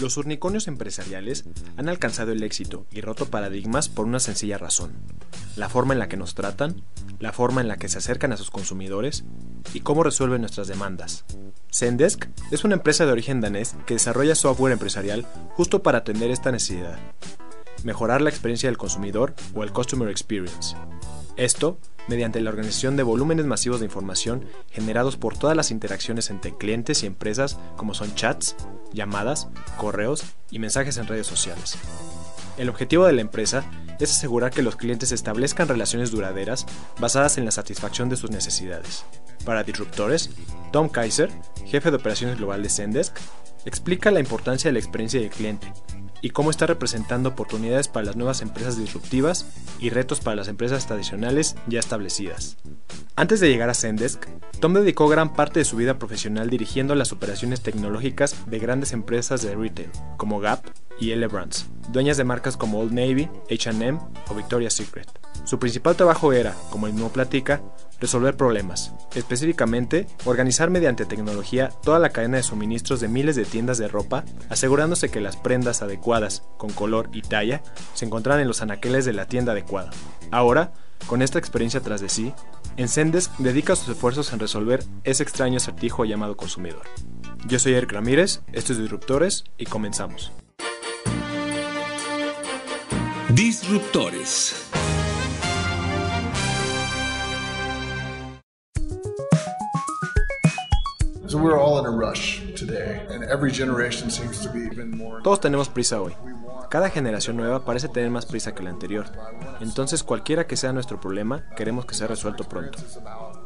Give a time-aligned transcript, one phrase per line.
[0.00, 1.44] Los unicornios empresariales
[1.76, 4.92] han alcanzado el éxito y roto paradigmas por una sencilla razón.
[5.56, 6.82] La forma en la que nos tratan,
[7.20, 9.24] la forma en la que se acercan a sus consumidores
[9.74, 11.24] y cómo resuelven nuestras demandas.
[11.72, 16.50] Zendesk es una empresa de origen danés que desarrolla software empresarial justo para atender esta
[16.50, 16.98] necesidad.
[17.84, 20.76] Mejorar la experiencia del consumidor o el Customer Experience.
[21.36, 21.78] Esto
[22.08, 27.02] mediante la organización de volúmenes masivos de información generados por todas las interacciones entre clientes
[27.02, 28.56] y empresas como son chats,
[28.92, 31.78] llamadas, correos y mensajes en redes sociales.
[32.58, 33.64] El objetivo de la empresa
[33.98, 36.66] es asegurar que los clientes establezcan relaciones duraderas
[36.98, 39.04] basadas en la satisfacción de sus necesidades.
[39.46, 40.30] Para disruptores,
[40.70, 41.30] Tom Kaiser,
[41.64, 43.16] jefe de operaciones global de Zendesk,
[43.64, 45.72] explica la importancia de la experiencia del cliente
[46.22, 49.46] y cómo está representando oportunidades para las nuevas empresas disruptivas
[49.78, 52.56] y retos para las empresas tradicionales ya establecidas.
[53.16, 54.24] Antes de llegar a Zendesk,
[54.60, 59.42] Tom dedicó gran parte de su vida profesional dirigiendo las operaciones tecnológicas de grandes empresas
[59.42, 60.62] de retail, como Gap
[60.98, 63.98] y L Brands, dueñas de marcas como Old Navy, HM
[64.30, 65.08] o Victoria's Secret.
[65.44, 67.60] Su principal trabajo era, como él mismo platica,
[68.02, 73.78] resolver problemas, específicamente organizar mediante tecnología toda la cadena de suministros de miles de tiendas
[73.78, 77.62] de ropa, asegurándose que las prendas adecuadas, con color y talla,
[77.94, 79.90] se encontraran en los anaqueles de la tienda adecuada.
[80.32, 80.72] Ahora,
[81.06, 82.34] con esta experiencia tras de sí,
[82.76, 86.82] Encendes dedica sus esfuerzos en resolver ese extraño acertijo llamado consumidor.
[87.46, 90.32] Yo soy Eric Ramírez, esto es Disruptores y comenzamos.
[93.28, 94.71] Disruptores.
[105.22, 106.12] Todos tenemos prisa hoy.
[106.72, 109.04] Cada generación nueva parece tener más prisa que la anterior.
[109.60, 112.78] Entonces, cualquiera que sea nuestro problema, queremos que sea resuelto pronto.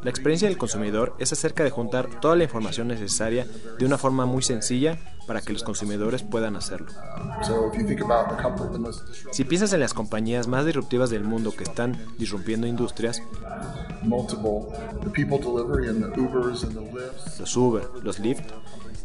[0.04, 3.44] La experiencia del consumidor es acerca de juntar toda la información necesaria
[3.81, 6.87] de una forma muy sencilla para que los consumidores puedan hacerlo.
[9.32, 13.20] Si piensas en las compañías más disruptivas del mundo que están disrumpiendo industrias,
[17.41, 18.53] los Uber, los Lyft,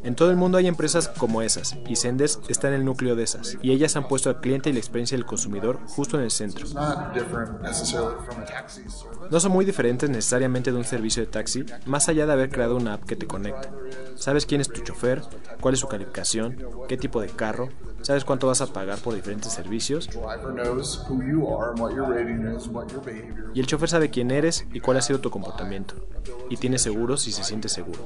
[0.04, 3.24] en todo el mundo hay empresas como esas, y Zendesk está en el núcleo de
[3.24, 6.32] esas, y ellas han puesto al cliente y la experiencia del consumidor justo en el
[6.32, 6.68] centro.
[9.32, 12.76] No son muy diferentes necesariamente de un servicio de taxi, más allá de haber creado
[12.76, 13.72] una app que te conecta.
[14.16, 15.22] Sabes quién es tu chofer,
[15.62, 16.58] cuál es su calificación,
[16.90, 17.70] qué tipo de carro,
[18.02, 20.10] sabes cuánto vas a pagar por diferentes servicios.
[23.54, 25.96] Y el chofer sabe quién eres y cuál ha sido tu comportamiento.
[26.50, 28.06] Y tiene seguro si se siente seguro.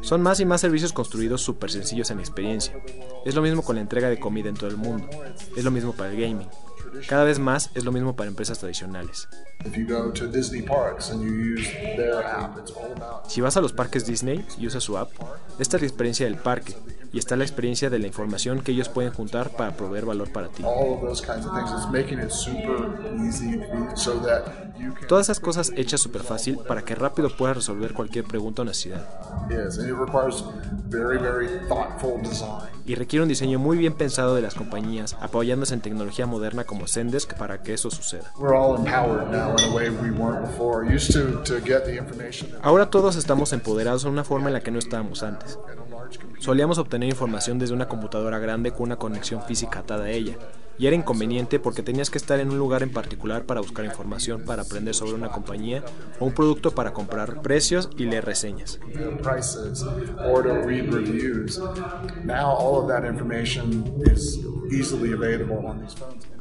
[0.00, 2.74] Son más y más servicios construidos súper sencillos en experiencia.
[3.24, 5.06] Es lo mismo con la entrega de comida en todo el mundo.
[5.54, 6.48] Es lo mismo para el gaming.
[7.08, 9.28] Cada vez más es lo mismo para empresas tradicionales.
[13.28, 15.10] Si vas a los parques Disney y usas su app,
[15.58, 16.74] esta es la experiencia del parque
[17.16, 20.48] y está la experiencia de la información que ellos pueden juntar para proveer valor para
[20.48, 20.62] ti.
[25.08, 29.08] Todas esas cosas hechas súper fácil para que rápido puedas resolver cualquier pregunta o necesidad.
[32.84, 36.86] Y requiere un diseño muy bien pensado de las compañías, apoyándose en tecnología moderna como
[36.86, 38.30] Zendesk para que eso suceda.
[42.60, 45.58] Ahora todos estamos empoderados de una forma en la que no estábamos antes.
[46.38, 50.36] Solíamos obtener información desde una computadora grande con una conexión física atada a ella,
[50.78, 54.42] y era inconveniente porque tenías que estar en un lugar en particular para buscar información,
[54.44, 55.82] para aprender sobre una compañía
[56.20, 58.78] o un producto para comprar precios y leer reseñas.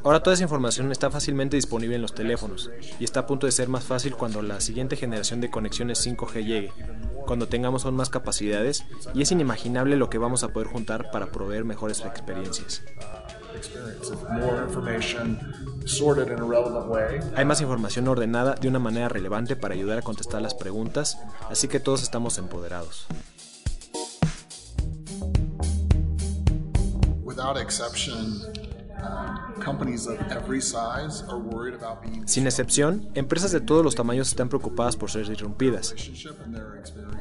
[0.04, 2.70] Ahora toda esa información está fácilmente disponible en los teléfonos
[3.00, 6.46] y está a punto de ser más fácil cuando la siguiente generación de conexiones 5G
[6.46, 6.72] llegue,
[7.26, 11.28] cuando tengamos aún más capacidades y es inimaginable lo que vamos a poder juntar para
[11.28, 12.84] proveer mejores experiencias.
[17.36, 21.18] Hay más información ordenada de una manera relevante para ayudar a contestar las preguntas,
[21.50, 23.08] así que todos estamos empoderados.
[32.26, 35.96] Sin excepción, empresas de todos los tamaños están preocupadas por ser disrumpidas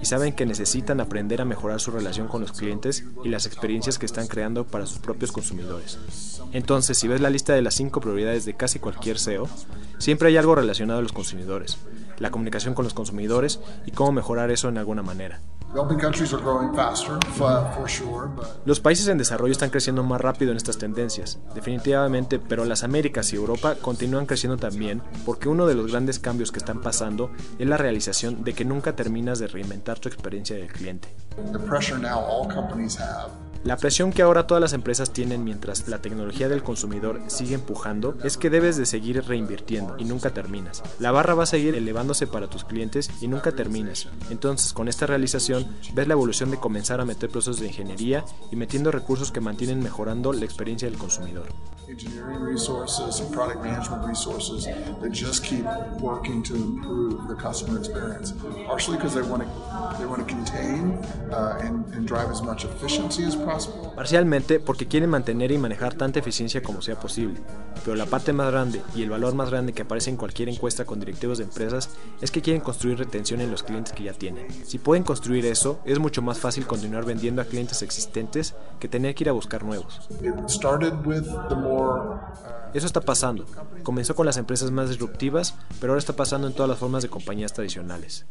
[0.01, 3.99] y saben que necesitan aprender a mejorar su relación con los clientes y las experiencias
[3.99, 5.99] que están creando para sus propios consumidores.
[6.53, 9.49] Entonces, si ves la lista de las 5 prioridades de casi cualquier SEO,
[9.99, 11.79] siempre hay algo relacionado a los consumidores,
[12.19, 15.41] la comunicación con los consumidores y cómo mejorar eso en alguna manera.
[18.65, 23.33] Los países en desarrollo están creciendo más rápido en estas tendencias, definitivamente, pero las Américas
[23.33, 27.67] y Europa continúan creciendo también porque uno de los grandes cambios que están pasando es
[27.67, 31.09] la realización de que nunca terminas de reinventar tu experiencia del cliente.
[33.65, 38.15] La presión que ahora todas las empresas tienen mientras la tecnología del consumidor sigue empujando
[38.23, 40.83] es que debes de seguir reinvirtiendo y nunca terminas.
[40.99, 44.09] La barra va a seguir elevándose para tus clientes y nunca terminas.
[44.29, 48.23] Entonces, con esta realización, ves la evolución de comenzar a meter procesos de ingeniería
[48.53, 51.47] y metiendo recursos que mantienen mejorando la experiencia del consumidor.
[63.95, 67.41] Parcialmente porque quieren mantener y manejar tanta eficiencia como sea posible,
[67.85, 70.85] pero la parte más grande y el valor más grande que aparece en cualquier encuesta
[70.85, 71.91] con directivos de empresas
[72.21, 74.47] es que quieren construir retención en los clientes que ya tienen.
[74.65, 79.15] Si pueden construir eso, es mucho más fácil continuar vendiendo a clientes existentes que tener
[79.15, 80.09] que ir a buscar nuevos.
[82.75, 83.47] Eso está pasando.
[83.85, 87.09] Comenzó con las empresas más disruptivas, pero ahora está pasando en todas las formas de
[87.09, 88.27] compañías tradicionales.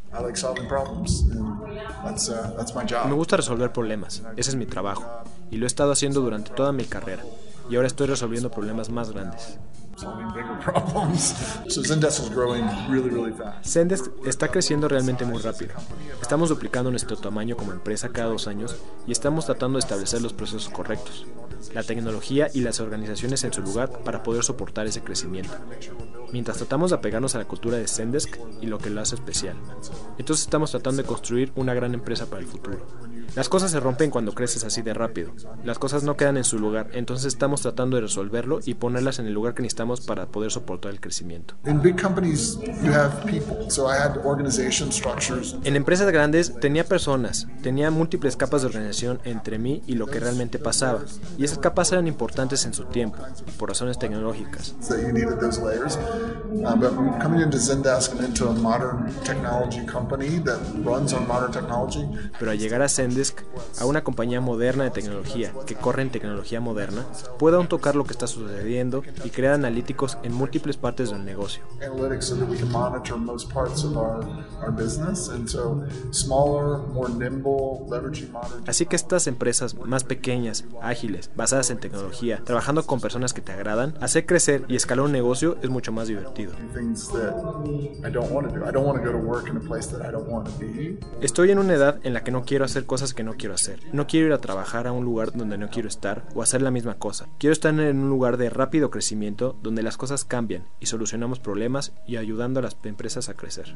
[3.05, 5.05] Me gusta resolver problemas, ese es mi trabajo,
[5.51, 7.23] y lo he estado haciendo durante toda mi carrera,
[7.69, 9.59] y ahora estoy resolviendo problemas más grandes.
[13.63, 15.73] Zendesk está creciendo realmente muy rápido.
[16.21, 18.75] Estamos duplicando nuestro tamaño como empresa cada dos años
[19.05, 21.25] y estamos tratando de establecer los procesos correctos,
[21.73, 25.53] la tecnología y las organizaciones en su lugar para poder soportar ese crecimiento.
[26.31, 29.55] Mientras tratamos de apegarnos a la cultura de Zendesk y lo que lo hace especial.
[30.17, 32.85] Entonces estamos tratando de construir una gran empresa para el futuro.
[33.35, 35.31] Las cosas se rompen cuando creces así de rápido.
[35.63, 39.25] Las cosas no quedan en su lugar, entonces estamos tratando de resolverlo y ponerlas en
[39.25, 41.55] el lugar que necesitamos para poder soportar el crecimiento.
[45.63, 50.19] En empresas grandes tenía personas, tenía múltiples capas de organización entre mí y lo que
[50.19, 50.99] realmente pasaba,
[51.35, 53.17] y esas capas eran importantes en su tiempo,
[53.57, 54.75] por razones tecnológicas.
[62.39, 63.22] Pero al llegar a Zendesk
[63.79, 67.05] a una compañía moderna de tecnología que corre en tecnología moderna,
[67.39, 71.63] pueda aún tocar lo que está sucediendo y crear analíticos en múltiples partes del negocio.
[78.67, 83.51] Así que estas empresas más pequeñas, ágiles, basadas en tecnología, trabajando con personas que te
[83.51, 86.53] agradan, hacer crecer y escalar un negocio es mucho más divertido.
[91.21, 93.81] Estoy en una edad en la que no quiero hacer cosas que no quiero hacer.
[93.91, 96.71] No quiero ir a trabajar a un lugar donde no quiero estar o hacer la
[96.71, 97.27] misma cosa.
[97.37, 101.91] Quiero estar en un lugar de rápido crecimiento donde las cosas cambian y solucionamos problemas
[102.07, 103.75] y ayudando a las empresas a crecer.